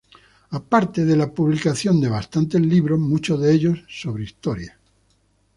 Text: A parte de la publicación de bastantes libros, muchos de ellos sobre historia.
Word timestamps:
A 0.57 0.59
parte 0.59 1.05
de 1.05 1.15
la 1.15 1.31
publicación 1.31 2.01
de 2.01 2.09
bastantes 2.09 2.59
libros, 2.59 2.97
muchos 2.99 3.39
de 3.39 3.53
ellos 3.53 3.83
sobre 3.87 4.23
historia. 4.23 4.79